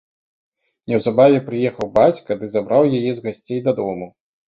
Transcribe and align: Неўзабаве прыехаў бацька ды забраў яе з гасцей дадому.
Неўзабаве 0.93 1.39
прыехаў 1.51 1.93
бацька 1.99 2.31
ды 2.43 2.53
забраў 2.59 2.83
яе 3.01 3.07
з 3.13 3.17
гасцей 3.25 3.67
дадому. 3.73 4.15